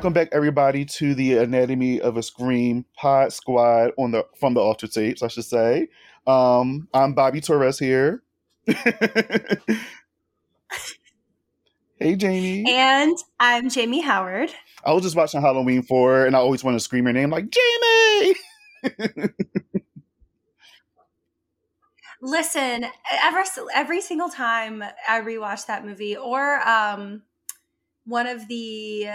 [0.00, 4.60] Welcome back, everybody, to the Anatomy of a Scream Pod Squad on the from the
[4.60, 5.88] Alter Tapes, I should say.
[6.26, 8.22] Um, I'm Bobby Torez here.
[11.98, 12.64] hey, Jamie.
[12.66, 14.48] And I'm Jamie Howard.
[14.86, 17.50] I was just watching Halloween 4, and I always want to scream her name like
[17.50, 18.34] Jamie.
[22.22, 22.86] Listen,
[23.22, 23.44] ever
[23.74, 27.20] every single time I rewatch that movie, or um,
[28.06, 29.10] one of the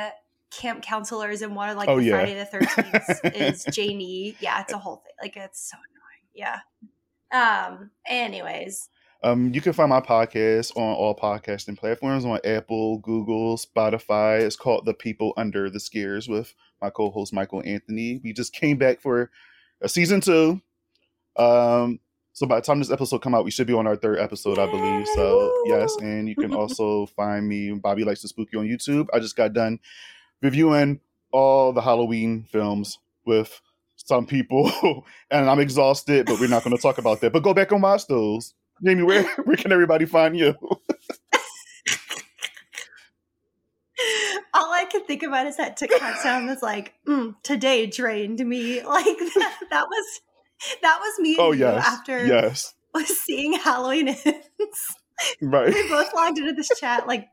[0.57, 2.11] camp counselors in one of like Oh, the yeah.
[2.13, 4.35] Friday the Thirteenth is Janie.
[4.39, 5.13] Yeah, it's a whole thing.
[5.21, 6.29] Like it's so annoying.
[6.33, 6.59] Yeah.
[7.31, 7.91] Um.
[8.07, 8.89] Anyways,
[9.23, 14.41] Um, you can find my podcast on all podcasting platforms on Apple, Google, Spotify.
[14.41, 18.21] It's called The People Under the Scares with my co-host Michael Anthony.
[18.23, 19.31] We just came back for
[19.81, 20.61] a season two.
[21.37, 21.99] Um,
[22.33, 24.59] so by the time this episode come out, we should be on our third episode,
[24.59, 25.07] I believe.
[25.15, 29.07] So yes, and you can also find me Bobby likes to spooky on YouTube.
[29.13, 29.79] I just got done
[30.45, 30.99] reviewing
[31.31, 33.59] all the Halloween films with
[33.97, 34.71] some people,
[35.31, 37.33] and I'm exhausted, but we're not going to talk about that.
[37.33, 38.53] But go back and watch those.
[38.83, 40.55] Jamie, where where can everybody find you?
[44.53, 48.81] all I can think about is that TikTok sound that's like, mm, "Today drained me."
[48.85, 50.21] Like that, that was
[50.81, 51.37] that was me.
[51.39, 54.95] Oh yes, After yes, was seeing Halloween ends.
[55.41, 55.73] right.
[55.73, 57.27] we both logged into this chat like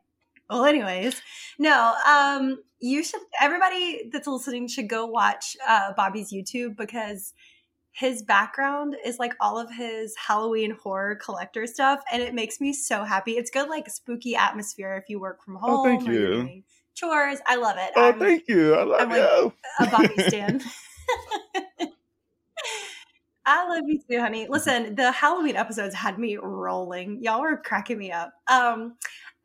[0.51, 1.21] well anyways
[1.59, 7.33] no um you should everybody that's listening should go watch uh bobby's youtube because
[7.95, 12.73] his background is like all of his halloween horror collector stuff and it makes me
[12.73, 16.65] so happy it's good like spooky atmosphere if you work from home Oh, thank doing
[16.95, 18.75] chores i love it Oh, I'm thank you.
[18.75, 19.53] I love I'm like- you.
[19.81, 20.61] a bobby stan
[23.45, 24.47] I love you too, honey.
[24.49, 27.21] Listen, the Halloween episodes had me rolling.
[27.25, 28.33] Y'all were cracking me up.
[28.49, 28.95] Um,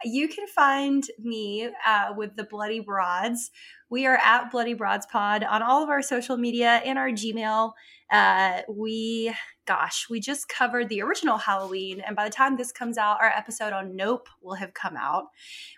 [0.04, 3.52] you can find me uh, with the Bloody Broads.
[3.90, 7.72] We are at Bloody Broads Pod on all of our social media and our Gmail.
[8.12, 9.34] Uh, we,
[9.66, 13.30] gosh, we just covered the original Halloween, and by the time this comes out, our
[13.30, 15.26] episode on Nope will have come out,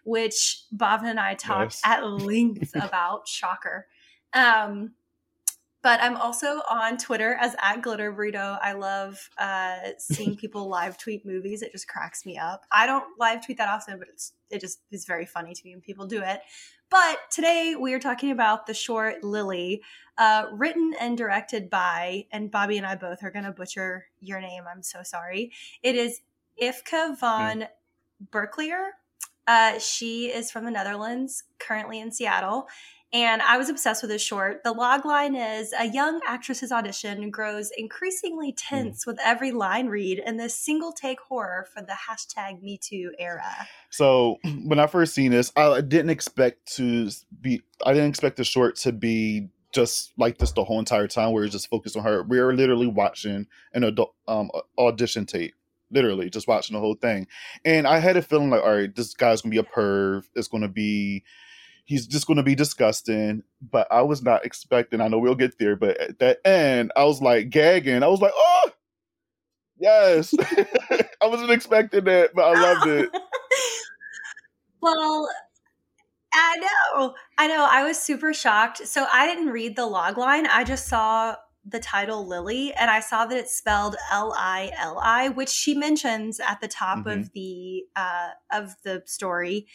[0.03, 3.27] which Bob and I talked at length about.
[3.27, 3.87] Shocker.
[4.33, 4.91] Um,
[5.81, 8.59] but I'm also on Twitter as at Glitter Burrito.
[8.61, 11.61] I love uh, seeing people live tweet movies.
[11.61, 12.65] It just cracks me up.
[12.71, 15.73] I don't live tweet that often, but it's it just is very funny to me
[15.73, 16.41] when people do it.
[16.89, 19.81] But today we are talking about the short Lili,
[20.17, 24.41] uh, written and directed by, and Bobby and I both are going to butcher your
[24.41, 24.63] name.
[24.69, 25.51] I'm so sorry.
[25.83, 26.21] It is
[26.61, 27.67] Yfke van
[28.31, 28.93] Berckelaer.
[29.47, 32.67] Uh, she is from the Netherlands, currently in Seattle.
[33.11, 34.63] And I was obsessed with this short.
[34.63, 39.07] The log line is a young actress's audition grows increasingly tense mm.
[39.07, 43.67] with every line read in this single take horror for the hashtag MeToo era.
[43.89, 47.09] So when I first seen this, I didn't expect to
[47.41, 51.31] be I didn't expect the short to be just like this the whole entire time
[51.31, 52.23] where it's just focused on her.
[52.23, 55.55] We are literally watching an adult um, audition tape
[55.91, 57.25] literally just watching the whole thing.
[57.65, 60.25] And I had a feeling like, all right, this guy's gonna be a perv.
[60.35, 61.23] It's gonna be
[61.89, 63.41] he's just gonna be disgusting.
[63.61, 67.03] But I was not expecting, I know we'll get there, but at that end, I
[67.03, 68.03] was like gagging.
[68.03, 68.71] I was like, oh
[69.79, 70.33] yes.
[71.21, 73.09] I wasn't expecting that, but I loved it.
[74.81, 75.27] well,
[76.31, 77.15] I know.
[77.39, 77.67] I know.
[77.67, 78.87] I was super shocked.
[78.87, 80.45] So I didn't read the log line.
[80.45, 84.99] I just saw the title Lili and I saw that it's spelled L I L
[85.01, 87.19] I, which she mentions at the top mm-hmm.
[87.21, 89.65] of the uh, of the story.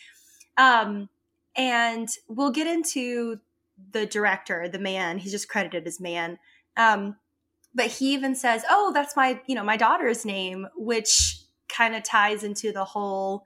[0.56, 1.08] Um,
[1.56, 3.40] and we'll get into
[3.92, 5.18] the director, the man.
[5.18, 6.38] He's just credited as man.
[6.76, 7.16] Um,
[7.74, 12.02] but he even says, "Oh, that's my you know my daughter's name," which kind of
[12.02, 13.44] ties into the whole.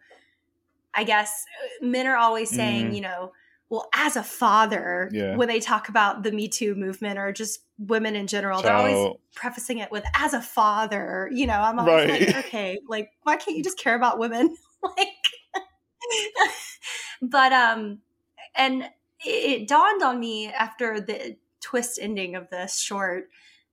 [0.95, 1.45] I guess
[1.81, 2.95] men are always saying, mm.
[2.95, 3.33] you know,
[3.71, 5.37] well, as a father, yeah.
[5.37, 9.15] when they talk about the Me Too movement or just women in general, they're always
[9.35, 12.27] prefacing it with "as a father." You know, I'm always right.
[12.27, 14.57] like, okay, like why can't you just care about women?
[14.83, 15.09] like,
[17.23, 17.99] but um,
[18.55, 18.83] and
[19.25, 23.29] it, it dawned on me after the twist ending of this short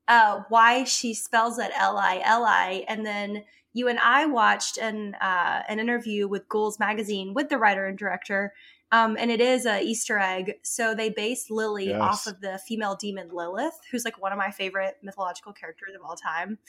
[0.07, 3.43] uh, why she spells it L I L I, and then
[3.73, 7.97] you and I watched an uh, an interview with Ghouls magazine with the writer and
[7.97, 8.53] director
[8.91, 10.53] um, and it is a Easter egg.
[10.61, 12.01] So they base Lili yes.
[12.01, 16.01] off of the female demon Lilith, who's like one of my favorite mythological characters of
[16.01, 16.59] all time.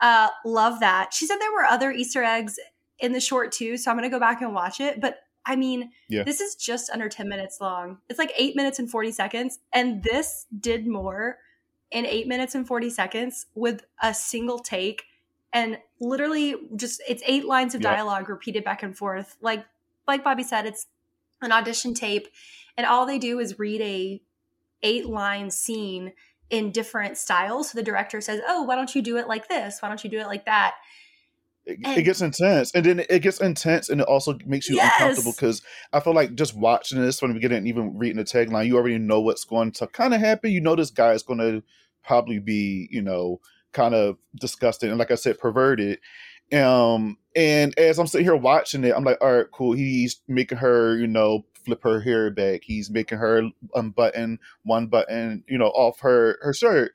[0.00, 1.14] Uh, love that.
[1.14, 2.58] She said there were other Easter eggs
[2.98, 5.00] in the short too, so I'm gonna go back and watch it.
[5.00, 6.22] But I mean, yeah.
[6.22, 7.98] this is just under 10 minutes long.
[8.08, 11.38] It's like eight minutes and 40 seconds, and this did more
[11.90, 15.04] in eight minutes and 40 seconds with a single take
[15.52, 19.36] and literally just it's eight lines of dialogue repeated back and forth.
[19.40, 19.64] Like
[20.08, 20.86] like Bobby said, it's
[21.40, 22.28] an audition tape
[22.76, 24.20] and all they do is read a
[24.82, 26.12] eight line scene
[26.50, 29.80] in different styles so the director says oh why don't you do it like this
[29.80, 30.74] why don't you do it like that
[31.66, 34.76] it, and, it gets intense and then it gets intense and it also makes you
[34.76, 34.92] yes.
[35.00, 35.62] uncomfortable because
[35.92, 38.98] i feel like just watching this from the beginning even reading the tagline you already
[38.98, 41.62] know what's going to kind of happen you know this guy is going to
[42.02, 43.40] probably be you know
[43.72, 45.98] kind of disgusting and like i said perverted
[46.52, 49.72] um, and as I'm sitting here watching it, I'm like, all right, cool.
[49.72, 52.60] He's making her, you know, flip her hair back.
[52.64, 56.92] He's making her unbutton one button, you know, off her her shirt.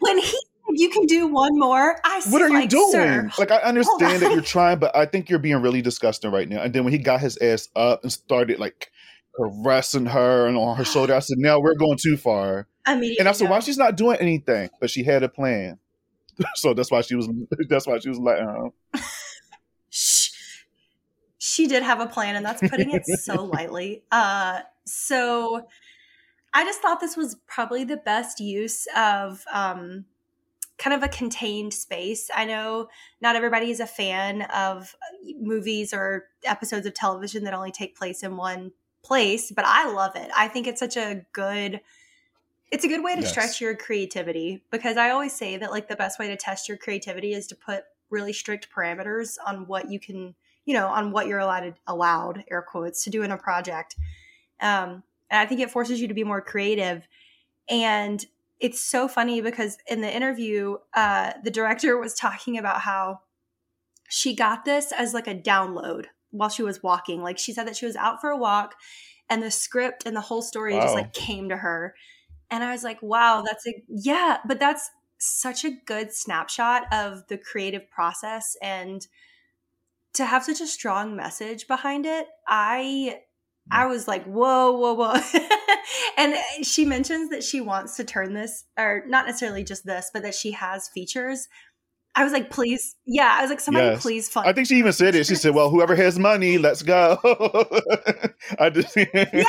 [0.00, 0.38] When he
[0.74, 1.96] you can do one more.
[2.04, 2.92] I what are like, you doing?
[2.92, 6.48] Sir, like I understand that you're trying, but I think you're being really disgusting right
[6.48, 6.62] now.
[6.62, 8.90] And then when he got his ass up and started like
[9.36, 13.28] caressing her and on her shoulder, I said, "Now we're going too far." Immediately, and
[13.28, 15.78] I said, "Why she's not doing anything?" But she had a plan.
[16.54, 17.28] so that's why she was
[17.68, 18.68] that's why she was letting her.
[21.38, 24.02] she did have a plan, and that's putting it so lightly.
[24.10, 25.66] Uh, so
[26.54, 30.06] I just thought this was probably the best use of um,
[30.78, 32.30] kind of a contained space.
[32.34, 32.88] I know
[33.20, 34.94] not everybody is a fan of
[35.40, 40.14] movies or episodes of television that only take place in one place, but I love
[40.16, 40.30] it.
[40.36, 41.80] I think it's such a good
[42.70, 43.30] it's a good way to yes.
[43.30, 46.76] stretch your creativity because I always say that like the best way to test your
[46.76, 50.34] creativity is to put really strict parameters on what you can,
[50.66, 53.96] you know, on what you're allowed allowed air quotes to do in a project.
[54.60, 57.06] Um, and I think it forces you to be more creative.
[57.70, 58.24] And
[58.60, 63.20] it's so funny because in the interview, uh, the director was talking about how
[64.08, 67.22] she got this as like a download while she was walking.
[67.22, 68.74] Like she said that she was out for a walk
[69.30, 70.82] and the script and the whole story wow.
[70.82, 71.94] just like came to her
[72.50, 77.26] and I was like, wow, that's a, yeah, but that's such a good snapshot of
[77.28, 79.06] the creative process and
[80.14, 82.26] to have such a strong message behind it.
[82.46, 83.20] I,
[83.70, 85.14] I was like, whoa, whoa, whoa.
[86.16, 90.10] and uh, she mentions that she wants to turn this, or not necessarily just this,
[90.12, 91.48] but that she has features.
[92.14, 93.36] I was like, please, yeah.
[93.38, 94.02] I was like, somebody yes.
[94.02, 94.48] please fund.
[94.48, 95.26] I think she even said it.
[95.26, 97.18] She said, well, whoever has money, let's go.
[98.58, 99.44] I just, yeah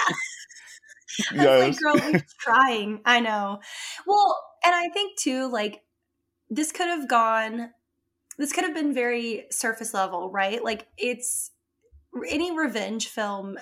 [1.33, 1.61] yes.
[1.61, 3.01] like, girl, we're trying.
[3.05, 3.59] I know.
[4.05, 5.81] Well, and I think too, like,
[6.49, 7.71] this could have gone,
[8.37, 10.63] this could have been very surface level, right?
[10.63, 11.51] Like, it's
[12.27, 13.57] any revenge film,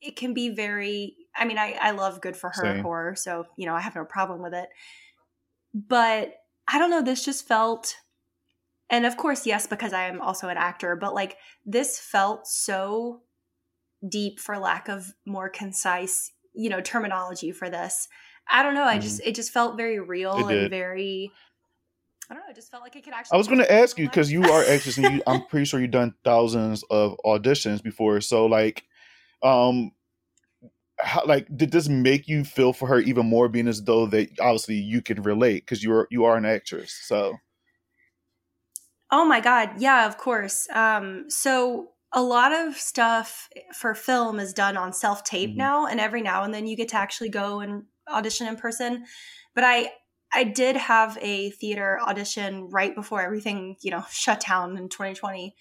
[0.00, 2.82] it can be very, I mean, I, I love good for her Same.
[2.82, 4.68] horror, so, you know, I have no problem with it.
[5.74, 6.34] But
[6.66, 7.94] I don't know, this just felt,
[8.88, 13.22] and of course, yes, because I am also an actor, but like, this felt so
[14.08, 18.08] deep for lack of more concise you know terminology for this
[18.50, 20.50] i don't know i just it just felt very real Mm-hmm.
[20.50, 20.62] It did.
[20.62, 21.32] and very
[22.30, 23.98] i don't know it just felt like it could actually I was going to ask
[23.98, 27.82] you because you are actress and you, I'm pretty sure you've done thousands of auditions
[27.82, 28.20] before.
[28.20, 28.84] So like,
[29.42, 29.92] um,
[31.00, 34.38] how, like did this make you feel for her even more, being as though that
[34.40, 36.92] obviously you can relate because you are you are an actress.
[37.04, 37.36] So
[39.10, 44.52] oh my god yeah of course um so a lot of stuff for film is
[44.52, 45.56] done on self tape Mhm.
[45.56, 49.04] now and every now and then you get to actually go and audition in person
[49.54, 49.92] but i
[50.32, 55.54] i did have a theater audition right before everything you know shut down in 2020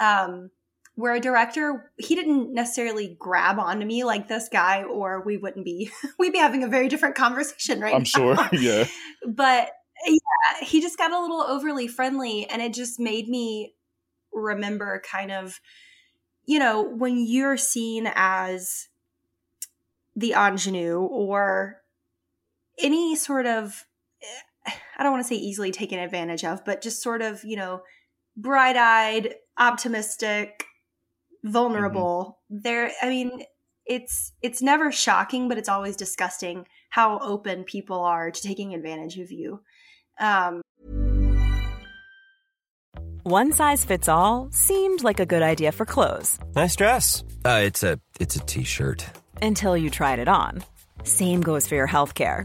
[0.00, 0.50] um
[0.96, 5.64] where a director he didn't necessarily grab onto me like this guy or we wouldn't
[5.64, 8.04] be we'd be having a very different conversation right I'm now.
[8.04, 8.86] sure, yeah,
[9.26, 9.70] but
[10.06, 13.74] yeah, he just got a little overly friendly and it just made me
[14.32, 15.60] remember kind of
[16.44, 18.88] you know when you're seen as
[20.16, 21.80] the ingenue or
[22.78, 23.86] any sort of
[24.22, 27.56] eh, I don't want to say easily taken advantage of, but just sort of, you
[27.56, 27.82] know,
[28.36, 30.64] bright-eyed, optimistic,
[31.44, 32.40] vulnerable.
[32.50, 33.44] There I mean,
[33.86, 39.18] it's it's never shocking, but it's always disgusting how open people are to taking advantage
[39.18, 39.60] of you.
[40.18, 40.62] Um
[43.22, 47.24] One size fits all seemed like a good idea for clothes Nice dress.
[47.44, 49.06] Uh, it's a it's a t-shirt.
[49.42, 50.62] until you tried it on.
[51.04, 52.44] Same goes for your healthcare.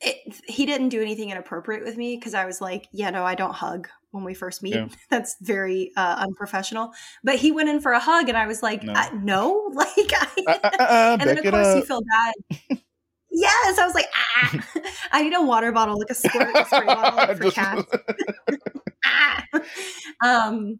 [0.00, 3.34] It, he didn't do anything inappropriate with me because I was like, yeah, no, I
[3.34, 4.74] don't hug when we first meet.
[4.74, 4.88] Yeah.
[5.10, 6.92] That's very uh, unprofessional.
[7.24, 8.92] But he went in for a hug, and I was like, No.
[8.92, 9.70] no, no?
[9.74, 12.34] like, I, Uh, uh, uh, uh, and then of course you feel bad.
[13.30, 14.68] yes, I was like, ah,
[15.12, 17.92] I need a water bottle, like a squirt spray bottle like, for cats.
[19.04, 19.44] ah.
[20.24, 20.78] Um,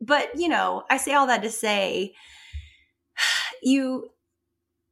[0.00, 2.14] but you know, I say all that to say,
[3.62, 4.08] you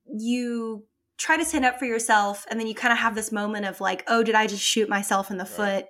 [0.06, 0.84] you
[1.18, 3.80] try to stand up for yourself, and then you kind of have this moment of
[3.80, 5.87] like, oh, did I just shoot myself in the foot?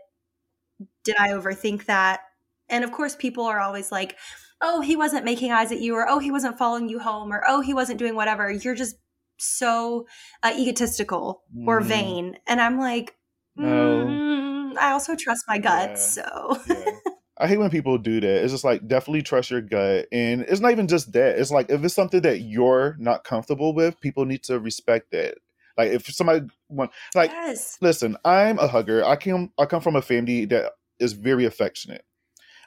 [1.04, 2.20] Did I overthink that?
[2.68, 4.16] And of course, people are always like,
[4.60, 7.42] oh, he wasn't making eyes at you, or oh, he wasn't following you home, or
[7.46, 8.50] oh, he wasn't doing whatever.
[8.50, 8.96] You're just
[9.38, 10.06] so
[10.42, 11.84] uh, egotistical or Mm.
[11.84, 12.38] vain.
[12.46, 13.14] And I'm like,
[13.56, 13.66] No.
[14.06, 16.16] mm, I also trust my guts.
[16.16, 16.26] Yeah.
[16.28, 16.95] So yeah.
[17.38, 18.42] I hate when people do that.
[18.42, 21.38] It's just like definitely trust your gut, and it's not even just that.
[21.38, 25.36] It's like if it's something that you're not comfortable with, people need to respect that.
[25.76, 27.76] Like if somebody want, like, yes.
[27.82, 29.04] listen, I'm a hugger.
[29.04, 32.04] I come, I come from a family that is very affectionate.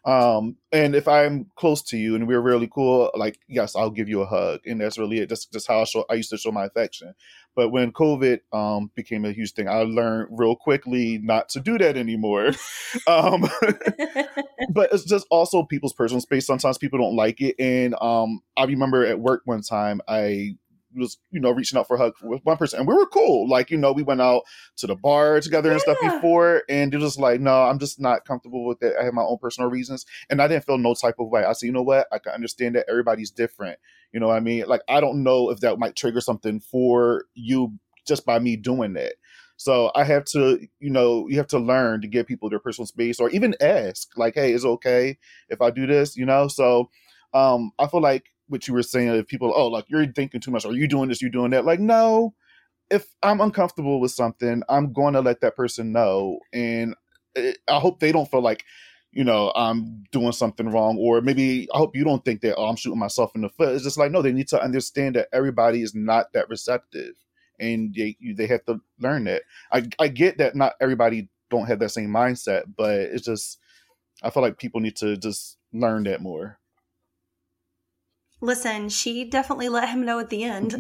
[0.06, 4.08] Um, and if I'm close to you and we're really cool, like yes, I'll give
[4.08, 5.30] you a hug, and that's really it.
[5.30, 6.06] That's just how I show.
[6.10, 7.14] I used to show my affection.
[7.56, 11.78] But when COVID um became a huge thing, I learned real quickly not to do
[11.78, 12.52] that anymore.
[13.08, 13.42] um,
[14.72, 16.46] but it's just also people's personal space.
[16.46, 20.56] Sometimes people don't like it, and um, I remember at work one time I
[21.00, 23.48] was you know reaching out for a hug with one person, and we were cool.
[23.48, 24.44] Like you know, we went out
[24.78, 28.26] to the bar together and stuff before, and it was like, no, I'm just not
[28.26, 28.96] comfortable with it.
[29.00, 31.44] I have my own personal reasons, and I didn't feel no type of way.
[31.44, 33.80] I said, you know what, I can understand that everybody's different.
[34.12, 34.66] You know what I mean?
[34.68, 37.74] Like I don't know if that might trigger something for you
[38.06, 39.14] just by me doing that.
[39.60, 42.88] So I have to, you know, you have to learn to give people their personal
[42.88, 45.18] space or even ask, like, hey, is it okay
[45.50, 46.16] if I do this?
[46.16, 46.48] You know?
[46.48, 46.90] So
[47.34, 50.52] um I feel like what you were saying, if people, oh, like you're thinking too
[50.52, 51.66] much, are you doing this, you doing that.
[51.66, 52.34] Like, no,
[52.90, 56.40] if I'm uncomfortable with something, I'm going to let that person know.
[56.54, 56.96] And
[57.38, 58.66] I hope they don't feel like
[59.12, 62.68] you know I'm doing something wrong, or maybe I hope you don't think that oh,
[62.68, 63.74] I'm shooting myself in the foot.
[63.74, 67.16] It's just like no, they need to understand that everybody is not that receptive,
[67.60, 69.44] and they they have to learn that.
[69.72, 73.60] I I get that not everybody don't have that same mindset, but it's just
[74.24, 76.60] I feel like people need to just learn that more.
[78.42, 80.76] Listen, she definitely let him know at the end.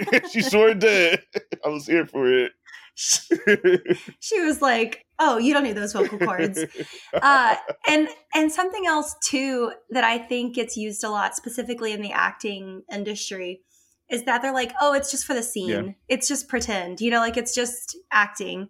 [0.32, 1.20] she sure did.
[1.64, 2.52] I was here for it.
[2.96, 6.64] she was like, "Oh, you don't need those vocal cords."
[7.14, 7.54] Uh,
[7.88, 12.12] and and something else too that I think gets used a lot, specifically in the
[12.12, 13.62] acting industry,
[14.10, 15.68] is that they're like, "Oh, it's just for the scene.
[15.68, 15.92] Yeah.
[16.08, 17.00] It's just pretend.
[17.00, 18.68] You know, like it's just acting."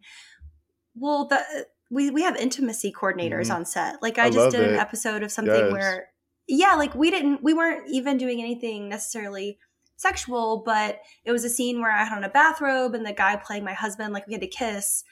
[0.95, 3.57] Well, the we we have intimacy coordinators mm-hmm.
[3.57, 4.03] on set.
[4.03, 4.73] Like I, I just did it.
[4.73, 5.73] an episode of something yes.
[5.73, 6.09] where
[6.47, 9.59] yeah, like we didn't, we weren't even doing anything necessarily
[9.97, 13.37] sexual, but it was a scene where I had on a bathrobe and the guy
[13.37, 15.05] playing my husband, like we had to kiss.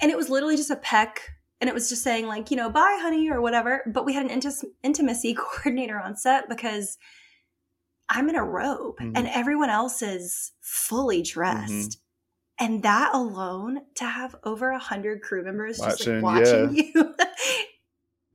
[0.00, 1.20] And it was literally just a peck.
[1.60, 3.82] And it was just saying, like, you know, bye, honey, or whatever.
[3.92, 6.98] But we had an inti- intimacy coordinator on set because
[8.08, 9.12] I'm in a robe mm-hmm.
[9.16, 11.72] and everyone else is fully dressed.
[11.72, 12.04] Mm-hmm.
[12.60, 16.82] And that alone, to have over a hundred crew members watching, just like watching yeah.
[16.94, 17.14] you,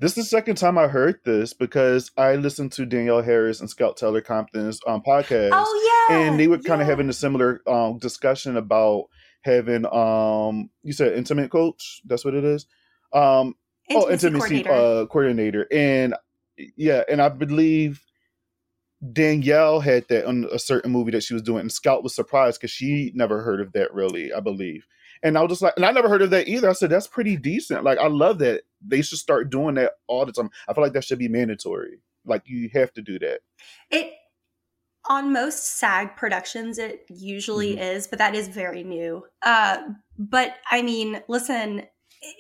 [0.04, 3.70] This is the second time I heard this because I listened to Danielle Harris and
[3.70, 5.52] Scout Taylor Compton's um, podcast.
[5.54, 9.06] Oh yeah, and they were kind of having a similar um, discussion about
[9.44, 12.02] having um you said intimate coach.
[12.04, 12.66] That's what it is.
[13.14, 13.56] Um,
[13.90, 14.72] intimacy oh, intimacy coordinator.
[14.72, 16.16] Uh, coordinator, and
[16.76, 18.04] yeah, and I believe
[19.14, 22.60] Danielle had that on a certain movie that she was doing, and Scout was surprised
[22.60, 24.34] because she never heard of that really.
[24.34, 24.86] I believe.
[25.24, 26.70] And I was just like, and I never heard of that either.
[26.70, 27.84] I said, that's pretty decent.
[27.84, 28.64] Like, I love that.
[28.86, 30.50] They should start doing that all the time.
[30.68, 32.00] I feel like that should be mandatory.
[32.26, 33.40] Like, you have to do that.
[33.90, 34.14] It,
[35.06, 37.84] on most SAG productions, it usually mm-hmm.
[37.84, 39.26] is, but that is very new.
[39.42, 39.78] Uh,
[40.18, 41.84] but I mean, listen,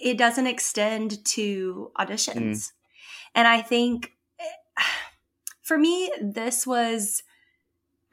[0.01, 2.35] it doesn't extend to auditions.
[2.35, 2.71] Mm.
[3.35, 4.13] And I think
[5.61, 7.23] for me, this was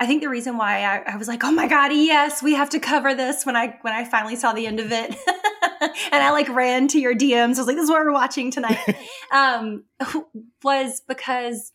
[0.00, 2.71] I think the reason why I, I, was like, oh my god, yes, we have
[2.71, 5.11] to cover this when I when I finally saw the end of it,
[5.80, 7.57] and I like ran to your DMs.
[7.57, 8.78] I was like, this is what we're watching tonight.
[9.32, 9.84] um,
[10.65, 11.71] was because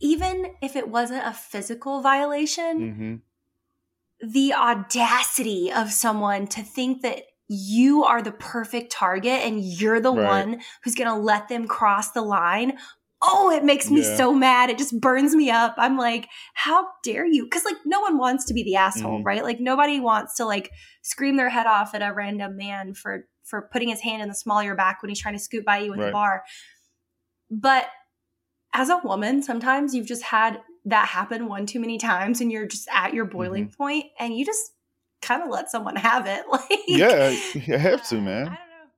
[0.00, 3.22] even if it wasn't a physical violation,
[4.22, 4.26] mm-hmm.
[4.26, 10.12] the audacity of someone to think that you are the perfect target and you're the
[10.12, 10.46] right.
[10.46, 12.78] one who's going to let them cross the line
[13.22, 14.16] oh, it makes me yeah.
[14.16, 14.70] so mad.
[14.70, 15.74] It just burns me up.
[15.76, 17.44] I'm like, how dare you?
[17.44, 19.26] Because like no one wants to be the asshole, mm-hmm.
[19.26, 19.44] right?
[19.44, 20.70] Like nobody wants to like
[21.02, 24.34] scream their head off at a random man for for putting his hand in the
[24.34, 26.06] small of your back when he's trying to scoot by you in right.
[26.06, 26.44] the bar.
[27.50, 27.86] But
[28.72, 32.66] as a woman, sometimes you've just had that happen one too many times and you're
[32.66, 33.82] just at your boiling mm-hmm.
[33.82, 34.72] point and you just
[35.20, 36.44] kind of let someone have it.
[36.50, 38.42] Like Yeah, you have to, man.
[38.42, 38.90] I don't know.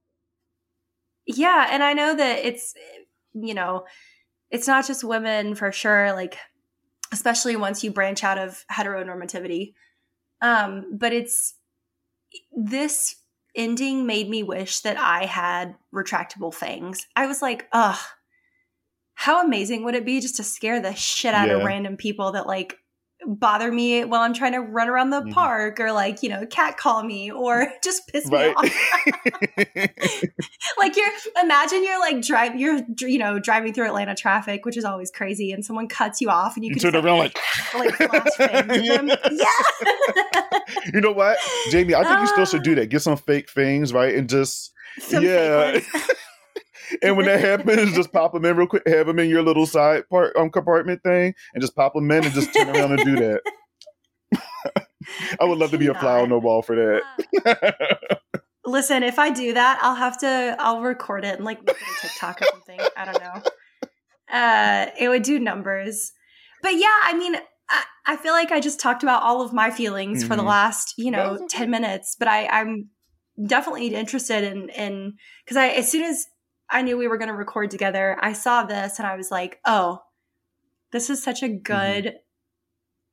[1.27, 2.75] Yeah, and I know that it's
[3.35, 3.85] you know,
[4.53, 6.37] it's not just women for sure, like,
[7.11, 9.73] especially once you branch out of heteronormativity.
[10.43, 11.55] Um, but it's
[12.55, 13.17] this
[13.57, 17.07] ending made me wish that I had retractable fangs.
[17.17, 17.99] I was like, ugh,
[19.15, 21.55] how amazing would it be just to scare the shit out yeah.
[21.55, 22.77] of random people that like
[23.27, 25.33] bother me while I'm trying to run around the mm-hmm.
[25.33, 28.65] park or like, you know, cat call me or just piss me off.
[30.79, 31.11] like you're
[31.43, 35.53] imagine you're like drive you're you know driving through Atlanta traffic, which is always crazy,
[35.53, 37.39] and someone cuts you off and you, you turn around like
[37.75, 39.47] like yeah.
[40.93, 41.39] you know what?
[41.71, 42.89] Jamie, I think uh, you still should do that.
[42.89, 44.15] Get some fake things, right?
[44.15, 44.73] And just
[45.11, 45.81] yeah.
[47.03, 49.67] And when that happens, just pop them in real quick, have them in your little
[49.67, 53.05] side part um, compartment thing, and just pop them in and just turn around and
[53.05, 53.41] do that.
[55.41, 58.21] I would love to be a on the wall for that.
[58.65, 60.57] Listen, if I do that, I'll have to.
[60.59, 62.81] I'll record it and like make it a TikTok or something.
[62.97, 63.43] I don't know.
[64.33, 66.13] Uh, it would do numbers,
[66.63, 67.35] but yeah, I mean,
[67.69, 70.29] I, I feel like I just talked about all of my feelings mm-hmm.
[70.29, 70.51] for the mm-hmm.
[70.51, 72.17] last, you know, ten minutes.
[72.19, 72.89] But I, I'm
[73.47, 76.27] definitely interested in in because I as soon as
[76.73, 78.17] I knew we were going to record together.
[78.21, 80.03] I saw this and I was like, oh,
[80.91, 81.59] this is such a mm-hmm.
[81.59, 82.05] good.
[82.05, 82.17] Mm-hmm.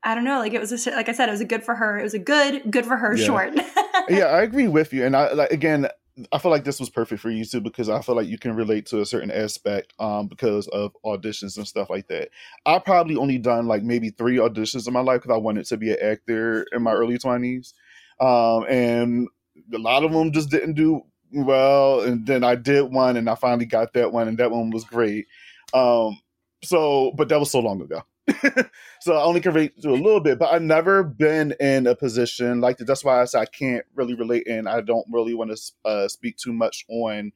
[0.02, 1.76] I don't know, like it was a, like I said, it was a good for
[1.76, 2.00] her.
[2.00, 3.26] It was a good, good for her yeah.
[3.26, 3.54] short.
[4.10, 5.90] yeah, I agree with you, and I like again.
[6.32, 8.56] I feel like this was perfect for you too because I feel like you can
[8.56, 12.30] relate to a certain aspect um, because of auditions and stuff like that.
[12.66, 15.78] I probably only done like maybe three auditions in my life because I wanted to
[15.78, 17.74] be an actor in my early twenties,
[18.22, 19.28] um, and
[19.74, 23.36] a lot of them just didn't do well, and then I did one, and I
[23.36, 25.28] finally got that one, and that one was great.
[25.74, 26.20] Um,
[26.64, 28.02] so, but that was so long ago.
[29.02, 31.96] so I only can relate to a little bit, but I've never been in a
[31.96, 32.86] position like that.
[32.86, 36.08] That's why I say I can't really relate, and I don't really want to uh,
[36.08, 37.32] speak too much on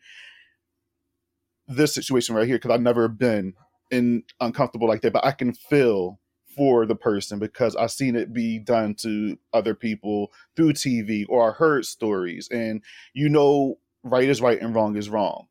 [1.67, 3.53] this situation right here because I've never been
[3.91, 5.13] in uncomfortable like that.
[5.13, 6.19] But I can feel
[6.55, 11.49] for the person because I've seen it be done to other people through TV or
[11.49, 15.47] I heard stories, and you know, right is right and wrong is wrong.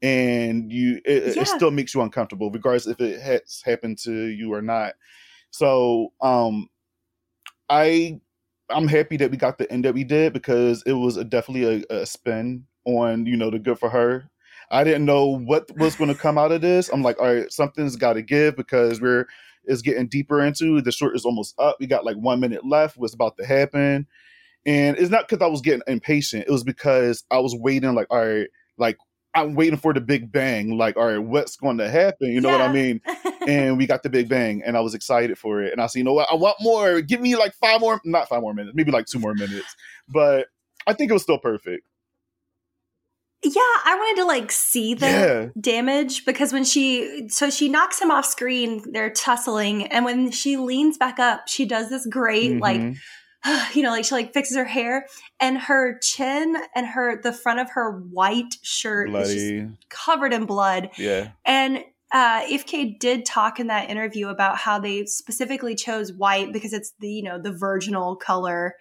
[0.00, 1.42] And you it, yeah.
[1.42, 4.94] it, still makes you uncomfortable regardless if it has happened to you or not.
[5.50, 6.68] So um
[7.70, 8.18] i
[8.70, 11.84] i'm happy that we got the end that we did because it was a, definitely
[11.90, 14.30] a, a spin on you know the good for her.
[14.70, 16.88] I didn't know what was going to come out of this.
[16.90, 19.26] I'm like all right something's got to give because we're
[19.64, 21.76] is getting deeper into the short is almost up.
[21.80, 22.96] We got like one minute left.
[22.96, 24.06] What's about to happen
[24.68, 28.06] and it's not because i was getting impatient it was because i was waiting like
[28.10, 28.96] all right like
[29.34, 30.76] I'm waiting for the big bang.
[30.76, 32.32] Like, all right, what's going to happen?
[32.32, 32.58] You know yeah.
[32.58, 33.00] what I mean?
[33.46, 35.72] and we got the big bang, and I was excited for it.
[35.72, 36.28] And I said, you know what?
[36.30, 37.00] I want more.
[37.00, 39.76] Give me like five more, not five more minutes, maybe like two more minutes.
[40.08, 40.46] But
[40.86, 41.86] I think it was still perfect.
[43.44, 45.46] Yeah, I wanted to like see the yeah.
[45.60, 50.56] damage because when she so she knocks him off screen, they're tussling, and when she
[50.56, 52.62] leans back up, she does this great mm-hmm.
[52.62, 52.96] like
[53.74, 55.06] you know, like she like fixes her hair
[55.40, 59.30] and her chin and her the front of her white shirt Bloody.
[59.30, 60.90] is just covered in blood.
[60.96, 61.30] Yeah.
[61.44, 66.72] And uh, Yfke did talk in that interview about how they specifically chose white because
[66.72, 68.74] it's the you know the virginal color.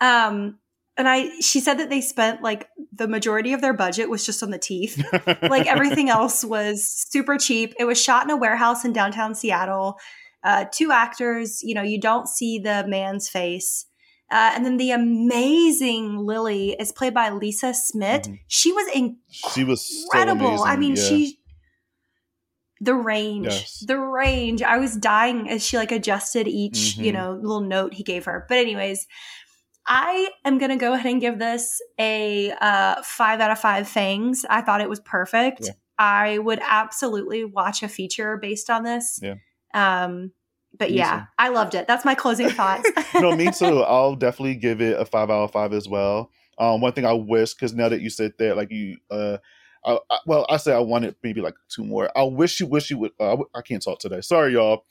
[0.00, 0.58] Um,
[0.98, 4.42] and I she said that they spent like the majority of their budget was just
[4.42, 5.02] on the teeth.
[5.42, 7.74] like everything else was super cheap.
[7.78, 9.98] It was shot in a warehouse in downtown Seattle
[10.46, 11.60] uh, two actors.
[11.62, 13.86] You know, you don't see the man's face.
[14.30, 18.22] Uh, and then the amazing Lili is played by Lisa Smith.
[18.22, 18.34] Mm-hmm.
[18.48, 19.52] She was incredible.
[19.52, 21.02] She was so I mean, yeah.
[21.02, 21.38] she
[22.80, 23.84] the range, yes.
[23.86, 24.62] the range.
[24.62, 27.04] I was dying as she like adjusted each, mm-hmm.
[27.04, 28.44] you know, little note he gave her.
[28.48, 29.06] But anyways,
[29.86, 34.44] I am gonna go ahead and give this a uh, five out of five fangs.
[34.50, 35.62] I thought it was perfect.
[35.64, 35.72] Yeah.
[35.98, 39.20] I would absolutely watch a feature based on this.
[39.22, 39.36] Yeah.
[39.76, 40.32] Um,
[40.78, 41.26] but me yeah, too.
[41.38, 41.86] I loved it.
[41.86, 42.90] That's my closing thoughts.
[43.14, 43.82] no, me too.
[43.82, 46.30] I'll definitely give it a five out of five as well.
[46.58, 49.38] Um, one thing I wish, because now that you said that, like you, uh,
[49.84, 52.10] I, I, well, I say I wanted maybe like two more.
[52.16, 53.12] I wish you, wish you would.
[53.20, 54.20] Uh, I can't talk today.
[54.22, 54.84] Sorry, y'all.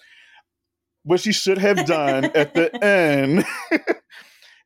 [1.03, 3.45] What she should have done at the end,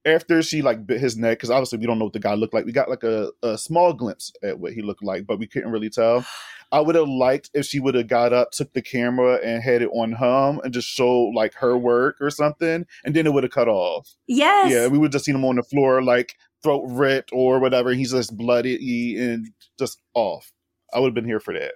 [0.05, 2.53] after she like bit his neck, because obviously we don't know what the guy looked
[2.53, 2.65] like.
[2.65, 5.71] We got like a, a small glimpse at what he looked like, but we couldn't
[5.71, 6.25] really tell.
[6.71, 9.81] I would have liked if she would have got up, took the camera, and had
[9.81, 13.43] it on him and just showed like her work or something, and then it would
[13.43, 14.07] have cut off.
[14.27, 14.71] Yes.
[14.71, 17.93] Yeah, we would just seen him on the floor, like throat ripped or whatever.
[17.93, 19.47] He's just bloody and
[19.79, 20.51] just off.
[20.93, 21.73] I would have been here for that.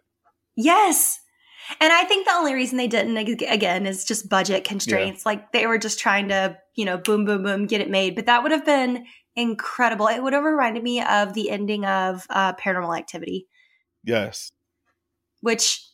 [0.56, 1.20] Yes.
[1.80, 5.24] And I think the only reason they didn't again is just budget constraints.
[5.26, 5.30] Yeah.
[5.30, 8.16] Like they were just trying to, you know, boom, boom, boom, get it made.
[8.16, 10.08] But that would have been incredible.
[10.08, 13.48] It would have reminded me of the ending of uh, Paranormal Activity.
[14.04, 14.52] Yes
[15.44, 15.86] which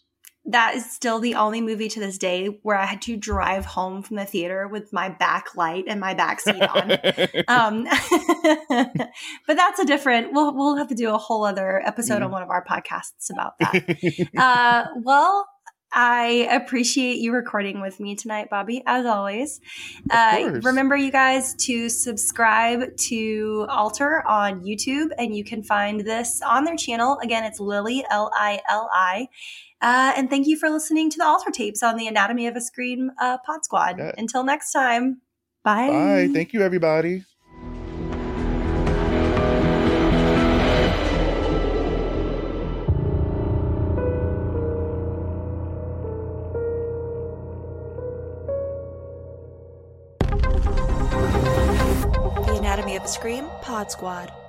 [0.45, 4.03] that is still the only movie to this day where I had to drive home
[4.03, 6.91] from the theater with my back light and my back seat on.
[7.47, 7.83] um,
[9.47, 10.33] but that's a different.
[10.33, 12.25] We'll we'll have to do a whole other episode mm.
[12.25, 14.29] on one of our podcasts about that.
[14.37, 15.47] uh, well,
[15.91, 19.59] I appreciate you recording with me tonight, Bobby, as always.
[20.11, 26.41] Uh, remember, you guys, to subscribe to Alter on YouTube, and you can find this
[26.41, 27.17] on their channel.
[27.23, 29.29] Again, it's Lili, L I L I.
[29.81, 32.61] Uh, and thank you for listening to the Alter tapes on the Anatomy of a
[32.61, 33.97] Scream uh, Pod Squad.
[33.97, 34.11] Yeah.
[34.17, 35.21] Until next time,
[35.63, 35.87] bye.
[35.87, 36.29] Bye.
[36.33, 37.23] Thank you, everybody.
[53.09, 54.48] Scream Pod Squad.